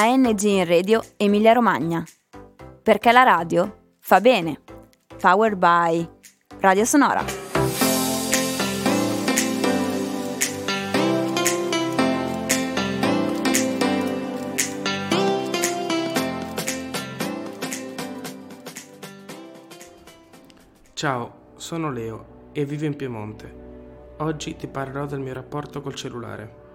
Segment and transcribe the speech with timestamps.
[0.00, 2.04] ANG in Radio Emilia Romagna.
[2.84, 4.60] Perché la radio fa bene.
[5.20, 6.08] Powered by
[6.60, 7.24] Radio Sonora.
[20.92, 23.52] Ciao, sono Leo e vivo in Piemonte.
[24.18, 26.67] Oggi ti parlerò del mio rapporto col cellulare.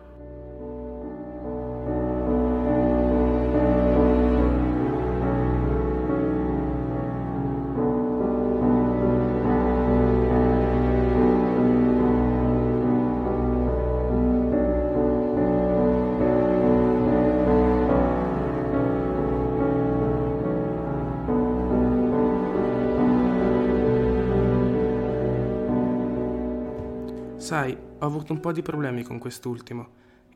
[27.44, 29.88] Sai, ho avuto un po' di problemi con quest'ultimo.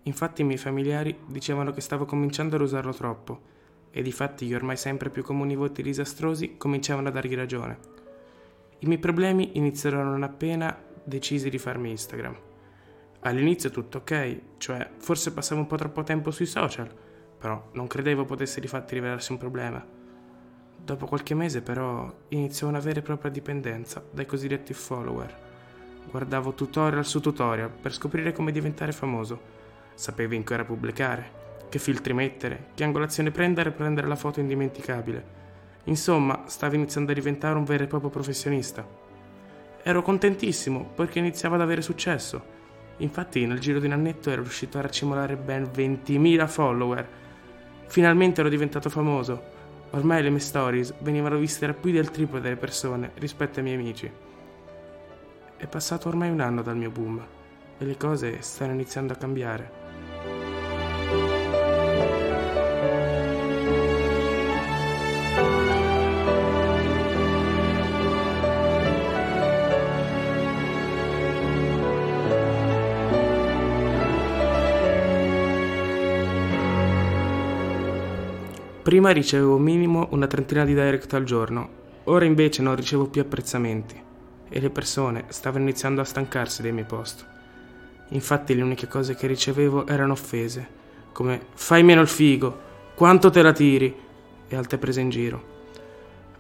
[0.04, 3.40] Infatti i miei familiari dicevano che stavo cominciando ad usarlo troppo
[3.92, 7.78] e difatti gli ormai sempre più comuni voti disastrosi cominciavano a dargli ragione.
[8.80, 12.36] I miei problemi iniziarono non appena decisi di farmi Instagram.
[13.22, 16.94] All'inizio tutto ok, cioè forse passavo un po' troppo tempo sui social,
[17.40, 19.82] però non credevo potesse di fatti rivelarsi un problema.
[20.76, 25.47] Dopo qualche mese però iniziò una vera e propria dipendenza dai cosiddetti follower
[26.10, 29.56] Guardavo tutorial su tutorial per scoprire come diventare famoso.
[29.94, 31.32] Sapevo in che ora pubblicare,
[31.68, 35.36] che filtri mettere, che angolazione prendere per rendere la foto indimenticabile.
[35.86, 38.88] Insomma, stavo iniziando a diventare un vero e proprio professionista.
[39.84, 42.56] Ero contentissimo perché iniziava ad avere successo.
[42.98, 47.08] Infatti, nel giro di un annetto ero riuscito a raccimolare ben 20.000 follower.
[47.88, 49.56] Finalmente ero diventato famoso.
[49.92, 53.78] Ormai le mie stories venivano viste da più del triplo delle persone rispetto ai miei
[53.78, 54.12] amici.
[55.60, 57.20] È passato ormai un anno dal mio boom
[57.80, 59.72] e le cose stanno iniziando a cambiare.
[78.84, 81.70] Prima ricevevo minimo una trentina di direct al giorno,
[82.04, 84.06] ora invece non ricevo più apprezzamenti
[84.50, 87.26] e le persone stavano iniziando a stancarsi dei miei post.
[88.10, 90.68] Infatti le uniche cose che ricevevo erano offese,
[91.12, 92.66] come fai meno il figo,
[92.96, 93.96] quanto te la tiri
[94.48, 95.56] e altre prese in giro.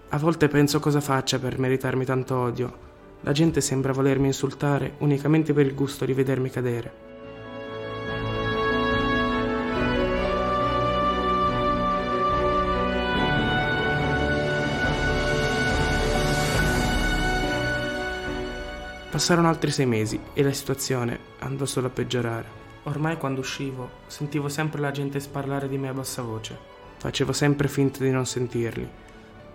[0.09, 2.85] A volte penso cosa faccia per meritarmi tanto odio.
[3.21, 7.06] La gente sembra volermi insultare unicamente per il gusto di vedermi cadere.
[19.17, 22.45] Passarono altri sei mesi e la situazione andò solo a peggiorare.
[22.83, 26.55] Ormai quando uscivo sentivo sempre la gente sparlare di me a bassa voce.
[26.97, 28.87] Facevo sempre finta di non sentirli,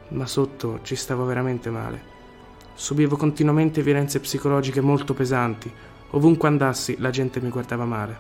[0.09, 2.03] ma sotto ci stavo veramente male.
[2.75, 5.73] Subivo continuamente violenze psicologiche molto pesanti.
[6.11, 8.19] Ovunque andassi la gente mi guardava male.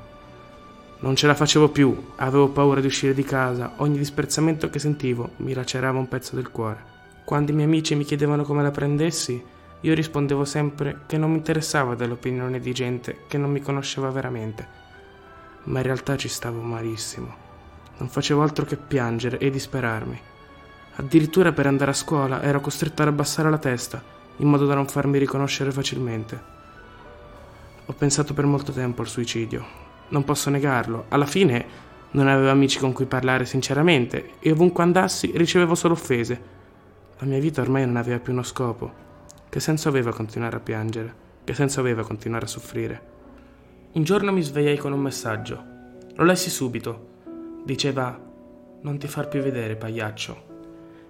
[1.00, 5.30] Non ce la facevo più, avevo paura di uscire di casa, ogni disprezzamento che sentivo
[5.38, 6.84] mi lacerava un pezzo del cuore.
[7.24, 9.50] Quando i miei amici mi chiedevano come la prendessi,
[9.82, 14.66] io rispondevo sempre che non mi interessava dell'opinione di gente che non mi conosceva veramente,
[15.64, 17.34] ma in realtà ci stavo malissimo.
[17.98, 20.20] Non facevo altro che piangere e disperarmi.
[20.96, 24.02] Addirittura per andare a scuola ero costretto ad abbassare la testa,
[24.36, 26.40] in modo da non farmi riconoscere facilmente.
[27.86, 29.64] Ho pensato per molto tempo al suicidio.
[30.08, 31.06] Non posso negarlo.
[31.08, 36.40] Alla fine non avevo amici con cui parlare sinceramente e ovunque andassi ricevevo solo offese.
[37.18, 39.10] La mia vita ormai non aveva più uno scopo.
[39.52, 41.14] Che senso aveva continuare a piangere?
[41.44, 43.02] Che senso aveva continuare a soffrire?
[43.92, 45.62] Un giorno mi svegliai con un messaggio.
[46.14, 47.08] Lo lessi subito.
[47.62, 48.18] Diceva:
[48.80, 50.44] Non ti far più vedere, pagliaccio.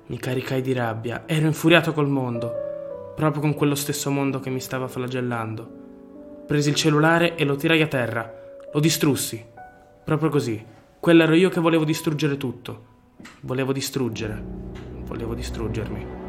[0.07, 2.53] Mi caricai di rabbia, ero infuriato col mondo,
[3.15, 6.43] proprio con quello stesso mondo che mi stava flagellando.
[6.45, 8.29] Presi il cellulare e lo tirai a terra.
[8.73, 9.41] Lo distrussi.
[10.05, 10.61] Proprio così.
[10.99, 12.87] Quell'ero io che volevo distruggere tutto.
[13.43, 14.43] Volevo distruggere.
[15.05, 16.22] Volevo distruggermi.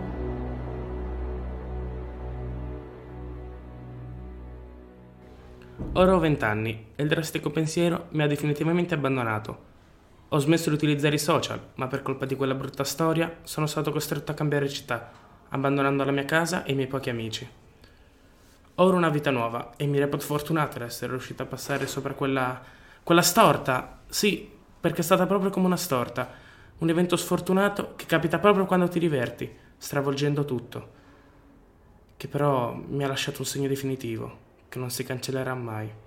[5.75, 9.71] Ora ho vent'anni e il drastico pensiero mi ha definitivamente abbandonato.
[10.29, 13.91] Ho smesso di utilizzare i social, ma per colpa di quella brutta storia sono stato
[13.91, 15.11] costretto a cambiare città,
[15.49, 17.47] abbandonando la mia casa e i miei pochi amici.
[18.75, 22.13] Ho ora una vita nuova e mi reputo fortunato ad essere riuscito a passare sopra
[22.13, 22.61] quella...
[23.01, 24.01] quella storta.
[24.07, 24.47] Sì,
[24.79, 26.29] perché è stata proprio come una storta.
[26.79, 30.91] Un evento sfortunato che capita proprio quando ti diverti, stravolgendo tutto.
[32.15, 34.42] Che però mi ha lasciato un segno definitivo
[34.73, 36.02] che non si cancellerà mai.